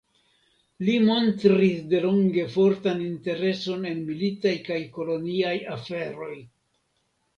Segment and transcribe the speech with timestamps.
[0.85, 6.35] Li montris delonge fortan intereson en militaj kaj koloniaj aferoj.